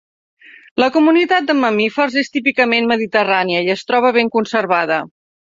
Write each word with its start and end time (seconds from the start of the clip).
La 0.83 0.87
comunitat 0.95 1.51
de 1.51 1.55
mamífers 1.59 2.17
és 2.23 2.33
típicament 2.37 2.89
mediterrània 2.95 3.63
i 3.69 3.73
es 3.77 3.87
troba 3.93 4.15
ben 4.21 4.37
conservada. 4.39 4.99